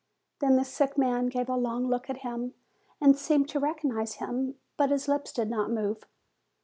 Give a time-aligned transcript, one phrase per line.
[0.39, 2.55] Then the sick man gave a long look at him,
[2.99, 6.05] and seemed to recognize him; but his lips did not move.